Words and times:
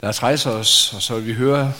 Lad 0.00 0.08
os 0.08 0.22
rejse 0.22 0.50
os, 0.50 0.94
og 0.94 1.02
så 1.02 1.14
vil 1.14 1.26
vi 1.26 1.32
høre 1.32 1.72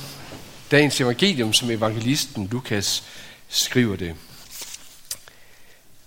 dagens 0.71 1.01
evangelium, 1.01 1.53
som 1.53 1.71
evangelisten 1.71 2.47
Lukas 2.47 3.05
skriver 3.49 3.97
det. 3.97 4.17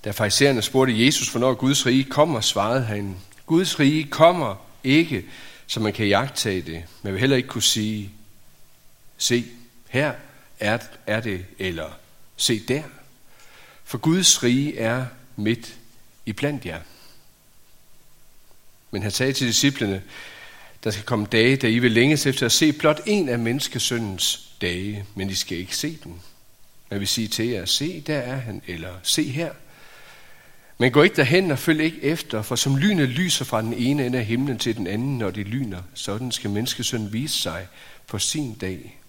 Da 0.04 0.12
farisæerne 0.12 0.62
spurgte 0.62 1.06
Jesus, 1.06 1.30
hvornår 1.30 1.54
Guds 1.54 1.86
rige 1.86 2.04
kommer, 2.04 2.42
svarede 2.42 2.84
han, 2.84 3.18
Guds 3.46 3.80
rige 3.80 4.04
kommer 4.04 4.56
ikke, 4.84 5.26
så 5.68 5.80
man 5.80 5.94
kan 5.94 6.08
jagtage 6.08 6.62
det. 6.62 6.84
Man 7.02 7.14
vil 7.14 7.20
heller 7.20 7.38
ikke 7.38 7.50
kunne 7.50 7.64
sige, 7.64 8.12
se, 9.18 9.46
her 9.90 10.14
er, 10.60 10.78
er 11.08 11.20
det, 11.20 11.46
eller 11.60 11.90
se 12.38 12.60
der. 12.68 12.84
For 13.84 13.98
Guds 13.98 14.44
rige 14.44 14.78
er 14.78 15.06
midt 15.36 15.76
i 16.26 16.34
blandt 16.34 16.66
jer. 16.66 16.80
Men 18.92 19.02
han 19.02 19.12
sagde 19.12 19.34
til 19.34 19.48
disciplene, 19.48 20.02
der 20.84 20.92
skal 20.92 21.06
komme 21.06 21.26
dage, 21.26 21.56
da 21.56 21.68
I 21.68 21.80
vil 21.80 21.92
længes 21.92 22.26
efter 22.26 22.46
at 22.46 22.52
se 22.52 22.74
blot 22.74 23.02
en 23.06 23.30
af 23.30 23.40
menneskesøndens 23.40 24.54
dage, 24.62 25.06
men 25.16 25.30
I 25.30 25.34
skal 25.34 25.58
ikke 25.58 25.76
se 25.76 25.98
den. 26.04 26.22
Man 26.90 27.00
vil 27.00 27.08
sige 27.08 27.28
til 27.28 27.48
jer, 27.48 27.66
se, 27.66 28.02
der 28.08 28.18
er 28.18 28.36
han, 28.36 28.62
eller 28.68 28.94
se 29.04 29.24
her. 29.24 29.52
Men 30.78 30.92
gå 30.92 31.04
ikke 31.04 31.16
derhen 31.16 31.52
og 31.52 31.60
følg 31.60 31.82
ikke 31.82 32.04
efter, 32.04 32.42
for 32.42 32.56
som 32.56 32.78
lynet 32.78 33.10
lyser 33.10 33.46
fra 33.46 33.62
den 33.62 33.74
ene 33.74 34.06
ende 34.06 34.18
af 34.18 34.26
himlen 34.26 34.58
til 34.58 34.78
den 34.78 34.88
anden, 34.88 35.18
når 35.18 35.32
det 35.32 35.48
lyner, 35.48 35.82
sådan 35.94 36.32
skal 36.32 36.50
menneskesønnen 36.50 37.14
vise 37.14 37.42
sig 37.42 37.68
på 38.08 38.20
sin 38.20 38.54
dag. 38.54 39.00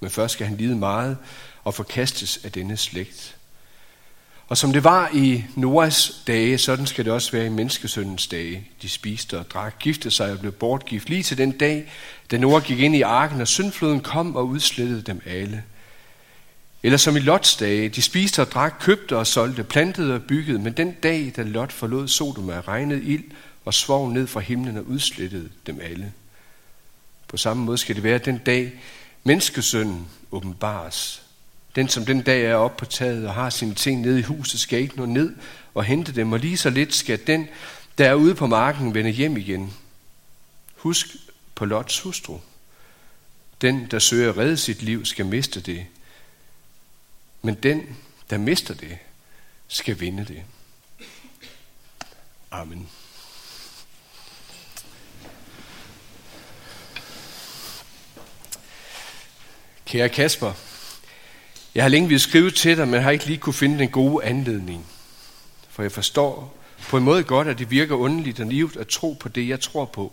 Men 0.00 0.10
først 0.10 0.32
skal 0.32 0.46
han 0.46 0.56
lide 0.56 0.76
meget 0.76 1.16
og 1.64 1.74
forkastes 1.74 2.40
af 2.44 2.52
denne 2.52 2.76
slægt. 2.76 3.36
Og 4.52 4.58
som 4.58 4.72
det 4.72 4.84
var 4.84 5.10
i 5.14 5.44
Noahs 5.56 6.22
dage, 6.26 6.58
sådan 6.58 6.86
skal 6.86 7.04
det 7.04 7.12
også 7.12 7.32
være 7.32 7.46
i 7.46 7.48
menneskesøndens 7.48 8.26
dage. 8.26 8.68
De 8.82 8.88
spiste 8.88 9.38
og 9.38 9.50
drak, 9.50 9.78
giftede 9.78 10.14
sig 10.14 10.32
og 10.32 10.38
blev 10.38 10.52
bortgift 10.52 11.08
lige 11.08 11.22
til 11.22 11.38
den 11.38 11.52
dag, 11.52 11.92
da 12.30 12.38
Noah 12.38 12.62
gik 12.62 12.78
ind 12.78 12.96
i 12.96 13.02
arken, 13.02 13.40
og 13.40 13.48
syndfloden 13.48 14.00
kom 14.00 14.36
og 14.36 14.48
udslettede 14.48 15.02
dem 15.02 15.20
alle. 15.26 15.64
Eller 16.82 16.98
som 16.98 17.16
i 17.16 17.20
Lots 17.20 17.56
dage, 17.56 17.88
de 17.88 18.02
spiste 18.02 18.42
og 18.42 18.50
drak, 18.50 18.74
købte 18.80 19.16
og 19.16 19.26
solgte, 19.26 19.64
plantede 19.64 20.14
og 20.14 20.22
byggede, 20.22 20.58
men 20.58 20.72
den 20.72 20.92
dag, 21.02 21.32
da 21.36 21.42
Lot 21.42 21.72
forlod 21.72 22.08
Sodoma, 22.08 22.60
regnede 22.60 23.02
ild 23.02 23.24
og 23.64 23.74
svov 23.74 24.10
ned 24.10 24.26
fra 24.26 24.40
himlen 24.40 24.76
og 24.76 24.88
udslettede 24.88 25.48
dem 25.66 25.80
alle. 25.82 26.12
På 27.28 27.36
samme 27.36 27.64
måde 27.64 27.78
skal 27.78 27.94
det 27.94 28.02
være 28.02 28.18
den 28.18 28.38
dag, 28.38 28.72
menneskesønnen 29.24 30.08
åbenbares. 30.32 31.21
Den, 31.76 31.88
som 31.88 32.06
den 32.06 32.22
dag 32.22 32.44
er 32.44 32.54
oppe 32.54 32.78
på 32.78 32.84
taget 32.84 33.26
og 33.26 33.34
har 33.34 33.50
sine 33.50 33.74
ting 33.74 34.00
nede 34.00 34.18
i 34.18 34.22
huset, 34.22 34.60
skal 34.60 34.78
ikke 34.78 34.96
nå 34.96 35.06
ned 35.06 35.36
og 35.74 35.84
hente 35.84 36.12
dem, 36.12 36.32
og 36.32 36.38
lige 36.38 36.56
så 36.56 36.70
lidt 36.70 36.94
skal 36.94 37.26
den, 37.26 37.48
der 37.98 38.10
er 38.10 38.14
ude 38.14 38.34
på 38.34 38.46
marken, 38.46 38.94
vende 38.94 39.10
hjem 39.10 39.36
igen. 39.36 39.74
Husk 40.76 41.06
på 41.54 41.64
Lots 41.64 42.00
hustru. 42.00 42.38
Den, 43.60 43.86
der 43.90 43.98
søger 43.98 44.28
at 44.30 44.36
redde 44.36 44.56
sit 44.56 44.82
liv, 44.82 45.04
skal 45.04 45.26
miste 45.26 45.60
det. 45.60 45.86
Men 47.42 47.54
den, 47.54 47.96
der 48.30 48.38
mister 48.38 48.74
det, 48.74 48.98
skal 49.68 50.00
vinde 50.00 50.24
det. 50.24 50.42
Amen. 52.50 52.88
Kære 59.86 60.08
Kasper, 60.08 60.52
jeg 61.74 61.84
har 61.84 61.88
længe 61.88 62.08
ville 62.08 62.20
skrive 62.20 62.50
til 62.50 62.76
dig, 62.76 62.88
men 62.88 63.02
har 63.02 63.10
ikke 63.10 63.26
lige 63.26 63.38
kunne 63.38 63.54
finde 63.54 63.78
den 63.78 63.88
gode 63.88 64.24
anledning. 64.24 64.86
For 65.70 65.82
jeg 65.82 65.92
forstår 65.92 66.58
på 66.88 66.96
en 66.96 67.04
måde 67.04 67.24
godt, 67.24 67.48
at 67.48 67.58
det 67.58 67.70
virker 67.70 67.94
underligt 67.94 68.40
og 68.40 68.46
livet 68.46 68.76
at 68.76 68.88
tro 68.88 69.16
på 69.20 69.28
det, 69.28 69.48
jeg 69.48 69.60
tror 69.60 69.84
på. 69.84 70.12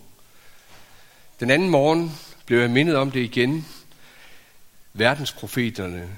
Den 1.40 1.50
anden 1.50 1.70
morgen 1.70 2.20
blev 2.46 2.60
jeg 2.60 2.70
mindet 2.70 2.96
om 2.96 3.12
det 3.12 3.20
igen. 3.20 3.68
Verdensprofeterne, 4.94 6.10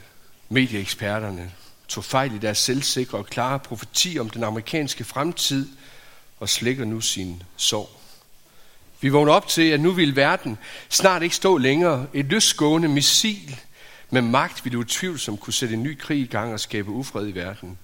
medieeksperterne, 0.49 1.51
tog 1.87 2.03
fejl 2.03 2.35
i 2.35 2.37
deres 2.37 2.57
selvsikre 2.57 3.17
og 3.17 3.25
klare 3.25 3.59
profeti 3.59 4.19
om 4.19 4.29
den 4.29 4.43
amerikanske 4.43 5.03
fremtid 5.03 5.67
og 6.39 6.49
slækker 6.49 6.85
nu 6.85 7.01
sin 7.01 7.43
sorg. 7.57 7.89
Vi 9.01 9.09
vågner 9.09 9.33
op 9.33 9.47
til, 9.47 9.69
at 9.69 9.79
nu 9.79 9.91
vil 9.91 10.15
verden 10.15 10.57
snart 10.89 11.23
ikke 11.23 11.35
stå 11.35 11.57
længere. 11.57 12.07
Et 12.13 12.25
løsgående 12.25 12.87
missil 12.87 13.59
med 14.13 14.21
magt 14.21 14.65
ville 14.65 14.79
utvivlsomt 14.79 15.39
kunne 15.39 15.53
sætte 15.53 15.75
en 15.75 15.83
ny 15.83 15.97
krig 15.97 16.19
i 16.19 16.25
gang 16.25 16.53
og 16.53 16.59
skabe 16.59 16.89
ufred 16.89 17.27
i 17.27 17.35
verden. 17.35 17.77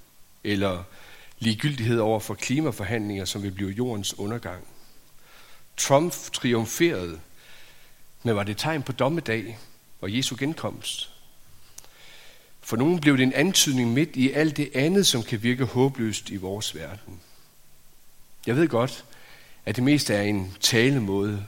Eller 0.44 0.82
ligegyldighed 1.38 1.98
over 1.98 2.20
for 2.20 2.34
klimaforhandlinger, 2.34 3.24
som 3.24 3.42
vil 3.42 3.50
blive 3.50 3.70
jordens 3.70 4.18
undergang. 4.18 4.64
Trump 5.76 6.12
triumferede, 6.12 7.20
men 8.22 8.36
var 8.36 8.42
det 8.42 8.56
tegn 8.56 8.82
på 8.82 8.92
dommedag 8.92 9.58
og 10.00 10.16
Jesu 10.16 10.36
genkomst? 10.38 11.10
For 12.60 12.76
nogen 12.76 13.00
blev 13.00 13.16
det 13.16 13.22
en 13.22 13.32
antydning 13.32 13.92
midt 13.92 14.16
i 14.16 14.32
alt 14.32 14.56
det 14.56 14.70
andet, 14.74 15.06
som 15.06 15.22
kan 15.22 15.42
virke 15.42 15.64
håbløst 15.64 16.30
i 16.30 16.36
vores 16.36 16.74
verden. 16.74 17.20
Jeg 18.46 18.56
ved 18.56 18.68
godt, 18.68 19.04
at 19.64 19.76
det 19.76 19.84
meste 19.84 20.14
er 20.14 20.22
en 20.22 20.56
talemåde. 20.60 21.46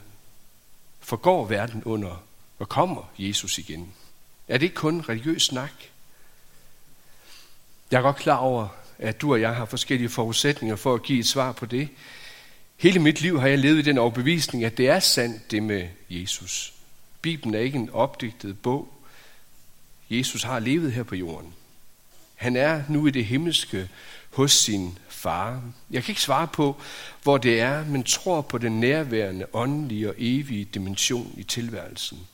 Forgår 0.99 1.45
verden 1.45 1.83
under, 1.83 2.23
og 2.59 2.69
kommer 2.69 3.11
Jesus 3.17 3.57
igen? 3.57 3.93
Er 4.51 4.57
det 4.57 4.65
ikke 4.65 4.75
kun 4.75 5.01
religiøs 5.09 5.43
snak? 5.43 5.71
Jeg 7.91 7.97
er 7.97 8.01
godt 8.01 8.15
klar 8.15 8.37
over, 8.37 8.67
at 8.99 9.21
du 9.21 9.31
og 9.31 9.41
jeg 9.41 9.55
har 9.55 9.65
forskellige 9.65 10.09
forudsætninger 10.09 10.75
for 10.75 10.93
at 10.93 11.03
give 11.03 11.19
et 11.19 11.27
svar 11.27 11.51
på 11.51 11.65
det. 11.65 11.89
Hele 12.77 12.99
mit 12.99 13.21
liv 13.21 13.39
har 13.39 13.47
jeg 13.47 13.59
levet 13.59 13.79
i 13.79 13.81
den 13.81 13.97
overbevisning, 13.97 14.63
at 14.63 14.77
det 14.77 14.89
er 14.89 14.99
sandt 14.99 15.51
det 15.51 15.63
med 15.63 15.87
Jesus. 16.09 16.73
Bibelen 17.21 17.55
er 17.55 17.59
ikke 17.59 17.77
en 17.77 17.89
opdigtet 17.89 18.59
bog. 18.59 18.93
Jesus 20.09 20.43
har 20.43 20.59
levet 20.59 20.91
her 20.91 21.03
på 21.03 21.15
jorden. 21.15 21.53
Han 22.35 22.55
er 22.55 22.83
nu 22.89 23.07
i 23.07 23.11
det 23.11 23.25
himmelske 23.25 23.89
hos 24.29 24.51
sin 24.51 24.97
far. 25.09 25.61
Jeg 25.91 26.03
kan 26.03 26.11
ikke 26.11 26.21
svare 26.21 26.47
på, 26.47 26.81
hvor 27.23 27.37
det 27.37 27.59
er, 27.59 27.85
men 27.85 28.03
tror 28.03 28.41
på 28.41 28.57
den 28.57 28.79
nærværende, 28.79 29.45
åndelige 29.53 30.09
og 30.09 30.15
evige 30.17 30.65
dimension 30.65 31.33
i 31.37 31.43
tilværelsen. 31.43 32.27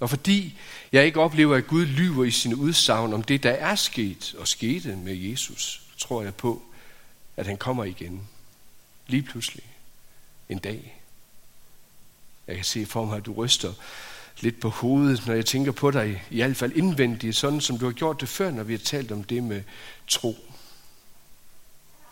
Og 0.00 0.10
fordi 0.10 0.58
jeg 0.92 1.06
ikke 1.06 1.20
oplever, 1.20 1.56
at 1.56 1.66
Gud 1.66 1.86
lyver 1.86 2.24
i 2.24 2.30
sine 2.30 2.56
udsagn 2.56 3.12
om 3.12 3.22
det, 3.22 3.42
der 3.42 3.50
er 3.50 3.74
sket 3.74 4.34
og 4.38 4.48
skete 4.48 4.96
med 4.96 5.14
Jesus, 5.16 5.82
tror 5.98 6.22
jeg 6.22 6.34
på, 6.34 6.62
at 7.36 7.46
han 7.46 7.56
kommer 7.56 7.84
igen. 7.84 8.28
Lige 9.06 9.22
pludselig. 9.22 9.64
En 10.48 10.58
dag. 10.58 11.02
Jeg 12.46 12.56
kan 12.56 12.64
se 12.64 12.86
for 12.86 13.04
mig, 13.04 13.16
at 13.16 13.26
du 13.26 13.32
ryster 13.32 13.72
lidt 14.40 14.60
på 14.60 14.68
hovedet, 14.68 15.26
når 15.26 15.34
jeg 15.34 15.46
tænker 15.46 15.72
på 15.72 15.90
dig, 15.90 16.22
i 16.30 16.36
hvert 16.36 16.56
fald 16.56 16.72
indvendigt, 16.72 17.36
sådan 17.36 17.60
som 17.60 17.78
du 17.78 17.84
har 17.84 17.92
gjort 17.92 18.20
det 18.20 18.28
før, 18.28 18.50
når 18.50 18.62
vi 18.62 18.72
har 18.72 18.78
talt 18.78 19.12
om 19.12 19.24
det 19.24 19.42
med 19.42 19.62
tro. 20.08 20.36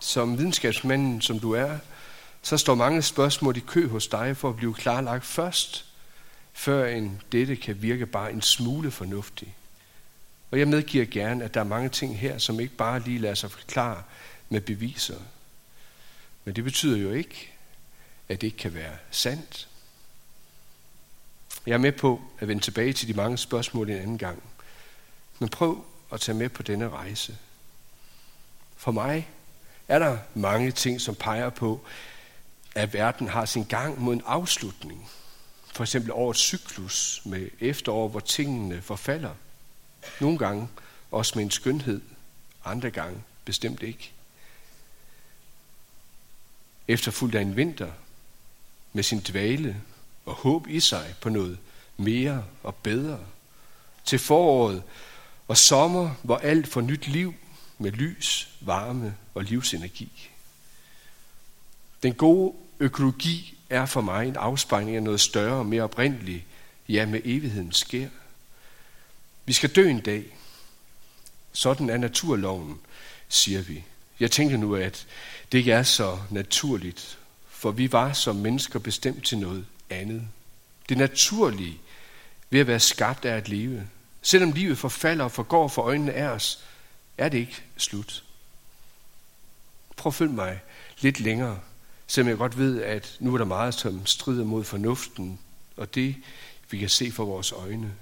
Som 0.01 0.39
videnskabsmanden, 0.39 1.21
som 1.21 1.41
du 1.41 1.53
er, 1.53 1.79
så 2.43 2.57
står 2.57 2.75
mange 2.75 3.03
spørgsmål 3.03 3.57
i 3.57 3.61
kø 3.61 3.89
hos 3.89 4.07
dig 4.07 4.37
for 4.37 4.49
at 4.49 4.57
blive 4.57 4.75
klarlagt 4.75 5.25
først, 5.25 5.86
før 6.57 6.87
en 6.87 7.23
dette 7.33 7.57
kan 7.57 7.83
virke 7.83 8.07
bare 8.07 8.33
en 8.33 8.43
smule 8.43 8.91
fornuftig. 8.91 9.55
Og 10.51 10.59
jeg 10.59 10.69
medgiver 10.69 11.05
gerne, 11.05 11.45
at 11.45 11.55
der 11.55 11.61
er 11.61 11.65
mange 11.65 11.89
ting 11.89 12.19
her, 12.19 12.39
som 12.39 12.61
ikke 12.61 12.77
bare 12.77 13.01
lige 13.01 13.19
lader 13.19 13.35
sig 13.35 13.51
forklare 13.51 14.03
med 14.49 14.61
beviser. 14.61 15.21
Men 16.45 16.57
det 16.57 16.65
betyder 16.65 16.97
jo 16.97 17.13
ikke, 17.13 17.53
at 18.29 18.41
det 18.41 18.47
ikke 18.47 18.59
kan 18.59 18.75
være 18.75 18.97
sandt. 19.11 19.69
Jeg 21.67 21.75
er 21.75 21.79
med 21.79 21.93
på 21.93 22.23
at 22.39 22.49
vende 22.49 22.63
tilbage 22.63 22.93
til 22.93 23.09
de 23.09 23.15
mange 23.15 23.39
spørgsmål 23.39 23.91
en 23.91 23.97
anden 23.97 24.19
gang. 24.19 24.43
Men 25.39 25.49
prøv 25.49 25.85
at 26.13 26.21
tage 26.21 26.39
med 26.39 26.49
på 26.49 26.63
denne 26.63 26.89
rejse. 26.89 27.37
For 28.77 28.93
mig 28.93 29.29
er 29.89 29.99
der 29.99 30.19
mange 30.35 30.73
ting, 30.73 31.01
som 31.01 31.15
peger 31.15 31.51
på, 31.51 31.81
at 32.75 32.95
verden 32.95 33.29
har 33.29 33.45
sin 33.45 33.65
gang 33.65 34.01
mod 34.01 34.15
en 34.15 34.23
afslutning. 34.27 35.11
For 35.77 35.85
eksempel 35.85 36.13
årets 36.13 36.41
cyklus 36.41 37.23
med 37.25 37.49
efterår, 37.61 38.09
hvor 38.09 38.21
tingene 38.21 38.83
forfalder. 38.83 39.35
Nogle 40.21 40.39
gange 40.39 40.69
også 41.11 41.33
med 41.35 41.45
en 41.45 41.51
skønhed, 41.51 42.01
andre 42.65 42.91
gange 42.91 43.23
bestemt 43.45 43.83
ikke. 43.83 44.13
Efterfulgt 46.89 47.35
af 47.35 47.41
en 47.41 47.57
vinter 47.57 47.93
med 48.93 49.03
sin 49.03 49.21
dvale 49.21 49.83
og 50.27 50.35
håb 50.35 50.69
i 50.69 50.81
sig 50.81 51.15
på 51.21 51.29
noget 51.29 51.59
mere 51.97 52.45
og 52.63 52.75
bedre. 52.75 53.21
Til 54.05 54.19
foråret 54.19 54.83
og 55.49 55.57
sommer, 55.57 56.15
hvor 56.23 56.37
alt 56.37 56.69
får 56.69 56.81
nyt 56.81 57.09
liv 57.09 57.35
med 57.79 57.91
lys, 57.91 58.49
varme 58.61 59.17
og 59.35 59.45
livsenergi. 59.45 60.31
Den 62.03 62.15
gode 62.15 62.55
økologi 62.81 63.56
er 63.71 63.87
for 63.87 64.01
mig 64.01 64.29
en 64.29 64.37
afspejling 64.37 64.97
af 64.97 65.03
noget 65.03 65.21
større 65.21 65.59
og 65.59 65.67
mere 65.67 65.83
oprindeligt, 65.83 66.45
ja 66.89 67.07
med 67.07 67.21
evigheden 67.25 67.73
sker. 67.73 68.09
Vi 69.45 69.53
skal 69.53 69.71
dø 69.71 69.89
en 69.91 70.01
dag. 70.01 70.25
Sådan 71.53 71.91
er 71.91 71.97
naturloven, 71.97 72.81
siger 73.29 73.63
vi. 73.63 73.85
Jeg 74.21 74.31
tænker 74.31 74.57
nu, 74.57 74.75
at 74.75 75.07
det 75.53 75.59
ikke 75.59 75.73
er 75.73 75.83
så 75.83 76.19
naturligt, 76.31 77.19
for 77.49 77.71
vi 77.71 77.93
var 77.93 78.13
som 78.13 78.37
mennesker 78.37 78.79
bestemt 78.79 79.25
til 79.25 79.39
noget 79.39 79.67
andet. 79.91 80.23
Det 80.89 80.99
naturlige 80.99 81.79
ved 82.51 82.61
at 82.61 82.67
være 82.67 82.81
skabt 82.81 83.25
er 83.25 83.37
at 83.37 83.49
leve. 83.49 83.89
Selvom 84.23 84.53
livet 84.53 84.79
forfalder 84.79 85.25
og 85.25 85.33
forgår 85.33 85.69
for 85.69 85.83
øjnene 85.83 86.13
af 86.13 86.27
os, 86.27 86.65
er 87.19 87.29
det 87.29 87.39
ikke 87.39 87.63
slut. 87.77 88.25
Prøv 89.97 90.11
at 90.11 90.15
følge 90.15 90.33
mig 90.33 90.61
lidt 91.01 91.21
længere, 91.21 91.61
selvom 92.07 92.29
jeg 92.29 92.39
godt 92.39 92.59
ved, 92.59 92.83
at 92.83 93.17
nu 93.21 93.35
er 93.35 93.39
der 93.39 93.45
meget, 93.45 93.75
som 93.75 94.07
strider 94.07 94.45
mod 94.45 94.65
fornuften, 94.65 95.39
og 95.77 95.95
det 95.95 96.17
vi 96.71 96.79
kan 96.79 96.89
se 96.89 97.13
for 97.13 97.25
vores 97.25 97.53
øjne. 97.53 97.95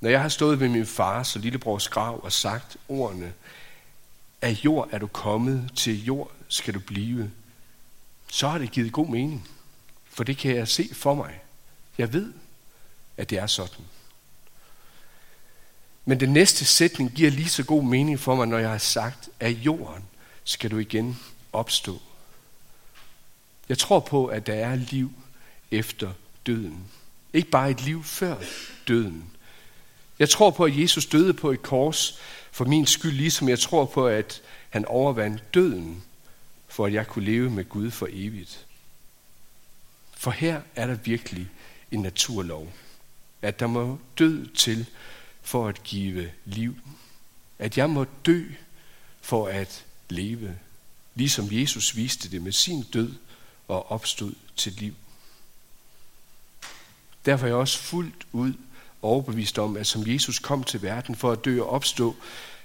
Når 0.00 0.10
jeg 0.10 0.22
har 0.22 0.28
stået 0.28 0.60
ved 0.60 0.68
min 0.68 0.86
fars 0.86 1.36
og 1.36 1.42
lillebrors 1.42 1.88
grav 1.88 2.24
og 2.24 2.32
sagt 2.32 2.76
ordene, 2.88 3.32
af 4.42 4.64
jord 4.64 4.88
er 4.92 4.98
du 4.98 5.06
kommet, 5.06 5.70
til 5.76 6.04
jord 6.04 6.30
skal 6.48 6.74
du 6.74 6.80
blive, 6.80 7.30
så 8.30 8.48
har 8.48 8.58
det 8.58 8.70
givet 8.70 8.92
god 8.92 9.08
mening. 9.08 9.48
For 10.04 10.24
det 10.24 10.38
kan 10.38 10.56
jeg 10.56 10.68
se 10.68 10.88
for 10.92 11.14
mig. 11.14 11.40
Jeg 11.98 12.12
ved, 12.12 12.32
at 13.16 13.30
det 13.30 13.38
er 13.38 13.46
sådan. 13.46 13.84
Men 16.04 16.20
den 16.20 16.32
næste 16.32 16.64
sætning 16.64 17.10
giver 17.10 17.30
lige 17.30 17.48
så 17.48 17.64
god 17.64 17.84
mening 17.84 18.20
for 18.20 18.34
mig, 18.34 18.46
når 18.46 18.58
jeg 18.58 18.70
har 18.70 18.78
sagt, 18.78 19.28
at 19.40 19.52
jorden 19.52 20.04
skal 20.44 20.70
du 20.70 20.78
igen 20.78 21.18
opstå. 21.52 22.00
Jeg 23.68 23.78
tror 23.78 24.00
på, 24.00 24.26
at 24.26 24.46
der 24.46 24.54
er 24.54 24.74
liv 24.74 25.12
efter 25.70 26.12
døden. 26.46 26.86
Ikke 27.32 27.50
bare 27.50 27.70
et 27.70 27.82
liv 27.82 28.04
før 28.04 28.36
døden. 28.88 29.24
Jeg 30.18 30.30
tror 30.30 30.50
på, 30.50 30.64
at 30.64 30.78
Jesus 30.78 31.06
døde 31.06 31.34
på 31.34 31.50
et 31.50 31.62
kors 31.62 32.18
for 32.52 32.64
min 32.64 32.86
skyld, 32.86 33.12
ligesom 33.12 33.48
jeg 33.48 33.58
tror 33.58 33.84
på, 33.84 34.06
at 34.06 34.42
han 34.70 34.84
overvandt 34.84 35.54
døden, 35.54 36.04
for 36.68 36.86
at 36.86 36.92
jeg 36.92 37.06
kunne 37.06 37.24
leve 37.24 37.50
med 37.50 37.64
Gud 37.64 37.90
for 37.90 38.08
evigt. 38.10 38.66
For 40.16 40.30
her 40.30 40.60
er 40.76 40.86
der 40.86 40.94
virkelig 40.94 41.48
en 41.90 42.00
naturlov, 42.00 42.72
at 43.42 43.60
der 43.60 43.66
må 43.66 43.98
død 44.18 44.46
til 44.46 44.86
for 45.42 45.68
at 45.68 45.82
give 45.82 46.30
liv. 46.44 46.76
At 47.58 47.78
jeg 47.78 47.90
må 47.90 48.06
dø 48.26 48.44
for 49.20 49.46
at 49.46 49.84
leve, 50.08 50.58
ligesom 51.14 51.48
Jesus 51.50 51.96
viste 51.96 52.30
det 52.30 52.42
med 52.42 52.52
sin 52.52 52.82
død 52.82 53.12
og 53.68 53.90
opstod 53.90 54.32
til 54.56 54.72
liv. 54.72 54.94
Derfor 57.26 57.44
er 57.46 57.48
jeg 57.48 57.56
også 57.56 57.78
fuldt 57.78 58.26
ud 58.32 58.52
overbevist 59.02 59.58
om, 59.58 59.76
at 59.76 59.86
som 59.86 60.06
Jesus 60.06 60.38
kom 60.38 60.64
til 60.64 60.82
verden 60.82 61.16
for 61.16 61.32
at 61.32 61.44
dø 61.44 61.60
og 61.60 61.70
opstå, 61.70 62.16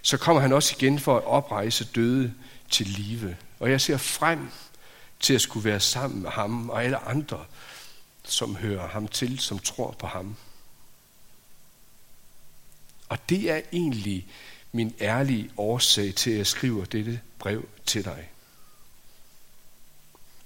så 0.02 0.18
kommer 0.18 0.42
han 0.42 0.54
også 0.54 0.76
igen 0.78 1.00
for 1.00 1.18
at 1.18 1.26
oprejse 1.26 1.88
døde 1.96 2.34
til 2.70 2.88
live. 2.88 3.38
Og 3.60 3.72
jeg 3.72 3.82
ser 3.82 3.98
frem 3.98 4.50
til 5.20 5.34
at 5.34 5.42
skulle 5.42 5.64
være 5.64 5.80
sammen 5.80 6.22
med 6.22 6.30
ham 6.30 6.70
og 6.70 6.84
alle 6.84 6.98
andre, 6.98 7.46
som 8.24 8.56
hører 8.56 8.88
ham 8.88 9.08
til, 9.08 9.40
som 9.40 9.60
tror 9.60 9.92
på 9.92 10.08
ham. 10.08 10.36
Og 13.10 13.30
det 13.30 13.52
er 13.52 13.62
egentlig 13.74 14.28
min 14.72 14.94
ærlige 15.02 15.50
årsag 15.58 16.16
til, 16.16 16.32
at 16.32 16.38
jeg 16.38 16.48
skriver 16.48 16.86
dette 16.86 17.22
brev 17.40 17.70
til 17.86 18.06
dig. 18.06 18.30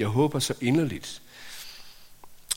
Jeg 0.01 0.09
håber 0.09 0.39
så 0.39 0.53
inderligt, 0.61 1.21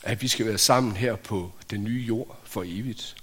at 0.03 0.21
vi 0.21 0.27
skal 0.27 0.45
være 0.45 0.57
sammen 0.57 0.97
her 0.97 1.15
på 1.15 1.51
den 1.69 1.83
nye 1.83 2.03
jord 2.07 2.39
for 2.43 2.63
evigt. 2.67 3.15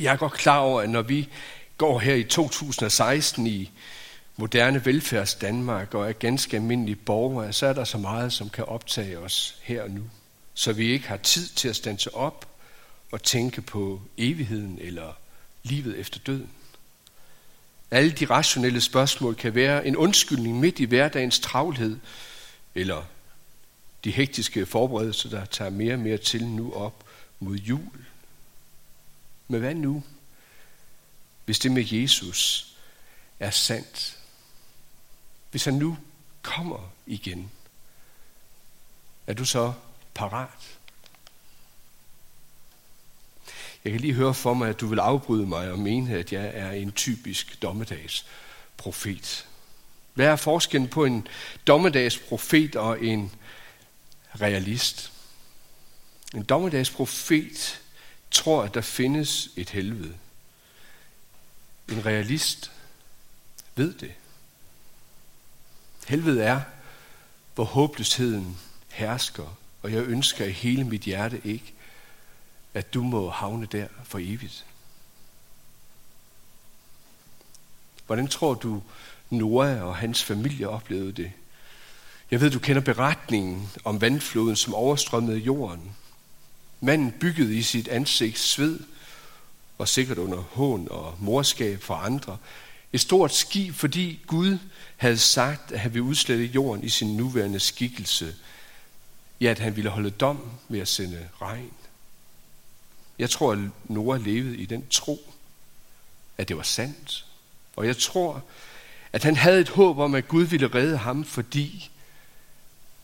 Jeg 0.00 0.12
er 0.12 0.16
godt 0.16 0.32
klar 0.32 0.58
over, 0.58 0.80
at 0.80 0.90
når 0.90 1.02
vi 1.02 1.28
går 1.78 1.98
her 1.98 2.14
i 2.14 2.24
2016 2.24 3.46
i 3.46 3.70
moderne 4.36 4.84
velfærds 4.84 5.34
Danmark 5.34 5.94
og 5.94 6.08
er 6.08 6.12
ganske 6.12 6.56
almindelige 6.56 6.96
borgere, 6.96 7.52
så 7.52 7.66
er 7.66 7.72
der 7.72 7.84
så 7.84 7.98
meget, 7.98 8.32
som 8.32 8.50
kan 8.50 8.64
optage 8.64 9.18
os 9.18 9.58
her 9.62 9.82
og 9.82 9.90
nu. 9.90 10.02
Så 10.54 10.72
vi 10.72 10.86
ikke 10.86 11.08
har 11.08 11.16
tid 11.16 11.48
til 11.48 11.68
at 11.68 11.76
stanse 11.76 12.14
op 12.14 12.48
og 13.12 13.22
tænke 13.22 13.62
på 13.62 14.00
evigheden 14.18 14.78
eller 14.80 15.12
livet 15.62 15.98
efter 15.98 16.18
døden. 16.26 16.50
Alle 17.90 18.10
de 18.10 18.24
rationelle 18.24 18.80
spørgsmål 18.80 19.34
kan 19.34 19.54
være 19.54 19.86
en 19.86 19.96
undskyldning 19.96 20.60
midt 20.60 20.80
i 20.80 20.84
hverdagens 20.84 21.40
travlhed, 21.40 21.96
eller 22.74 23.04
de 24.04 24.10
hektiske 24.10 24.66
forberedelser, 24.66 25.30
der 25.30 25.44
tager 25.44 25.70
mere 25.70 25.94
og 25.94 26.00
mere 26.00 26.18
til 26.18 26.46
nu 26.46 26.72
op 26.72 27.04
mod 27.40 27.56
jul. 27.56 28.04
Men 29.48 29.60
hvad 29.60 29.74
nu, 29.74 30.02
hvis 31.44 31.58
det 31.58 31.72
med 31.72 31.84
Jesus 31.92 32.72
er 33.40 33.50
sandt? 33.50 34.18
Hvis 35.50 35.64
han 35.64 35.74
nu 35.74 35.98
kommer 36.42 36.92
igen, 37.06 37.50
er 39.26 39.32
du 39.32 39.44
så 39.44 39.72
parat? 40.14 40.78
Jeg 43.84 43.92
kan 43.92 44.00
lige 44.00 44.14
høre 44.14 44.34
for 44.34 44.54
mig, 44.54 44.68
at 44.68 44.80
du 44.80 44.86
vil 44.86 44.98
afbryde 44.98 45.46
mig 45.46 45.70
og 45.70 45.78
mene, 45.78 46.18
at 46.18 46.32
jeg 46.32 46.50
er 46.54 46.70
en 46.70 46.92
typisk 46.92 47.62
dommedagsprofet. 47.62 49.46
Hvad 50.14 50.26
er 50.26 50.36
forskellen 50.36 50.88
på 50.88 51.04
en 51.04 51.28
dommedagsprofet 51.66 52.76
og 52.76 53.04
en 53.04 53.32
realist? 54.40 55.12
En 56.34 56.42
dommedagsprofet 56.42 57.80
tror, 58.30 58.62
at 58.62 58.74
der 58.74 58.80
findes 58.80 59.48
et 59.56 59.70
helvede. 59.70 60.14
En 61.88 62.06
realist 62.06 62.72
ved 63.74 63.94
det. 63.94 64.12
Helvede 66.08 66.42
er, 66.42 66.60
hvor 67.54 67.64
håbløsheden 67.64 68.58
hersker, 68.88 69.56
og 69.82 69.92
jeg 69.92 70.02
ønsker 70.02 70.44
i 70.44 70.52
hele 70.52 70.84
mit 70.84 71.02
hjerte 71.02 71.40
ikke, 71.44 71.74
at 72.74 72.94
du 72.94 73.02
må 73.02 73.30
havne 73.30 73.66
der 73.66 73.88
for 74.04 74.18
evigt. 74.18 74.66
Hvordan 78.06 78.28
tror 78.28 78.54
du, 78.54 78.82
Noah 79.30 79.82
og 79.82 79.96
hans 79.96 80.22
familie 80.22 80.68
oplevede 80.68 81.12
det? 81.12 81.32
Jeg 82.30 82.40
ved, 82.40 82.50
du 82.50 82.58
kender 82.58 82.82
beretningen 82.82 83.70
om 83.84 84.00
vandfloden, 84.00 84.56
som 84.56 84.74
overstrømmede 84.74 85.38
jorden. 85.38 85.96
Manden 86.80 87.12
byggede 87.20 87.56
i 87.56 87.62
sit 87.62 87.88
ansigt 87.88 88.38
sved, 88.38 88.80
og 89.78 89.88
sikkert 89.88 90.18
under 90.18 90.38
hån 90.38 90.88
og 90.90 91.14
morskab 91.18 91.82
for 91.82 91.94
andre, 91.94 92.36
et 92.92 93.00
stort 93.00 93.34
skib, 93.34 93.74
fordi 93.74 94.20
Gud 94.26 94.58
havde 94.96 95.18
sagt, 95.18 95.72
at 95.72 95.80
han 95.80 95.94
ville 95.94 96.04
udslette 96.04 96.44
jorden 96.44 96.84
i 96.84 96.88
sin 96.88 97.16
nuværende 97.16 97.60
skikkelse. 97.60 98.34
Ja, 99.40 99.50
at 99.50 99.58
han 99.58 99.76
ville 99.76 99.90
holde 99.90 100.10
dom 100.10 100.50
ved 100.68 100.80
at 100.80 100.88
sende 100.88 101.28
regn. 101.40 101.72
Jeg 103.18 103.30
tror, 103.30 103.52
at 103.52 103.58
Noah 103.84 104.24
levede 104.24 104.56
i 104.56 104.66
den 104.66 104.86
tro, 104.90 105.32
at 106.38 106.48
det 106.48 106.56
var 106.56 106.62
sandt. 106.62 107.26
Og 107.76 107.86
jeg 107.86 107.96
tror, 107.96 108.44
at 109.12 109.24
han 109.24 109.36
havde 109.36 109.60
et 109.60 109.68
håb 109.68 109.98
om, 109.98 110.14
at 110.14 110.28
Gud 110.28 110.44
ville 110.44 110.74
redde 110.74 110.96
ham, 110.96 111.24
fordi 111.24 111.90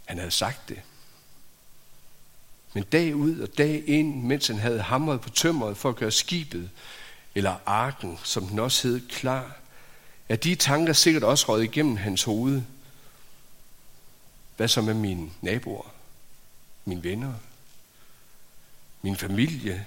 han 0.05 0.19
havde 0.19 0.31
sagt 0.31 0.69
det. 0.69 0.81
Men 2.75 2.85
dag 2.85 3.17
ud 3.17 3.39
og 3.39 3.49
dag 3.59 3.89
ind, 3.89 4.23
mens 4.23 4.47
han 4.47 4.59
havde 4.59 4.83
hamret 4.83 5.21
på 5.21 5.31
tømmeret 5.31 5.77
for 5.77 5.89
at 5.89 5.97
gøre 5.97 6.11
skibet, 6.11 6.71
eller 7.35 7.57
arken, 7.67 8.19
som 8.25 8.47
den 8.47 8.59
også 8.59 8.89
hed, 8.89 9.09
klar, 9.09 9.57
er 10.29 10.37
de 10.37 10.55
tanker 10.55 10.93
sikkert 10.93 11.25
også 11.25 11.47
røget 11.49 11.65
igennem 11.65 11.97
hans 11.97 12.23
hoved. 12.25 12.63
Hvad 14.57 14.69
så 14.69 14.83
med 14.83 14.95
mine 14.95 15.31
naboer, 15.43 15.91
mine 16.85 17.05
venner, 17.05 17.35
min 19.03 19.17
familie, 19.17 19.87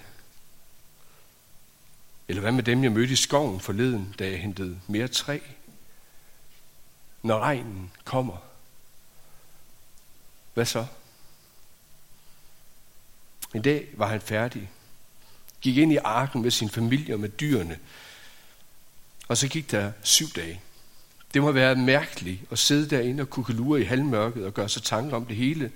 eller 2.27 2.41
hvad 2.41 2.51
med 2.51 2.63
dem, 2.63 2.83
jeg 2.83 2.91
mødte 2.91 3.13
i 3.13 3.15
skoven 3.15 3.59
forleden, 3.59 4.15
da 4.19 4.29
jeg 4.29 4.41
hentede 4.41 4.79
mere 4.87 5.07
træ? 5.07 5.39
Når 7.23 7.39
regnen 7.39 7.91
kommer, 8.03 8.37
hvad 10.53 10.65
så? 10.65 10.85
En 13.53 13.61
dag 13.61 13.87
var 13.93 14.07
han 14.07 14.21
færdig, 14.21 14.69
gik 15.61 15.77
ind 15.77 15.93
i 15.93 15.97
arken 15.97 16.41
med 16.41 16.51
sin 16.51 16.69
familie 16.69 17.15
og 17.15 17.19
med 17.19 17.29
dyrene, 17.29 17.79
og 19.27 19.37
så 19.37 19.47
gik 19.47 19.71
der 19.71 19.91
syv 20.03 20.27
dage. 20.35 20.61
Det 21.33 21.41
må 21.41 21.51
være 21.51 21.75
mærkeligt 21.75 22.41
at 22.51 22.59
sidde 22.59 22.89
derinde 22.89 23.21
og 23.21 23.29
kukulure 23.29 23.81
i 23.81 23.83
halvmørket 23.83 24.45
og 24.45 24.53
gøre 24.53 24.69
sig 24.69 24.83
tanker 24.83 25.15
om 25.15 25.25
det 25.25 25.35
hele. 25.35 25.71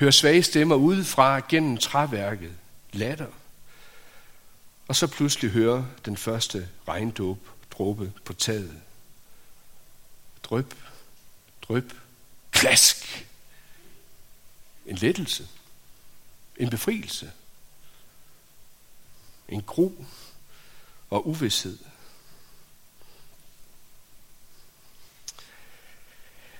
Høre 0.00 0.12
svage 0.12 0.42
stemmer 0.42 0.74
udefra 0.74 1.40
gennem 1.48 1.76
træværket. 1.76 2.52
Latter. 2.92 3.26
Og 4.88 4.96
så 4.96 5.06
pludselig 5.06 5.50
høre 5.50 5.86
den 6.04 6.16
første 6.16 6.68
regndåb 6.88 7.48
dråbe 7.70 8.12
på 8.24 8.32
taget. 8.32 8.80
Drøb, 10.50 10.74
drøb, 11.62 11.92
klask. 12.50 13.26
En 14.86 14.96
lettelse. 14.96 15.48
En 16.56 16.70
befrielse. 16.70 17.32
En 19.48 19.62
gro 19.62 20.04
og 21.10 21.28
uvidshed. 21.28 21.78